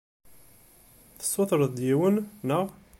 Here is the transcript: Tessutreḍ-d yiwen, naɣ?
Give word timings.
Tessutreḍ-d 1.19 1.77
yiwen, 1.87 2.15
naɣ? 2.47 2.65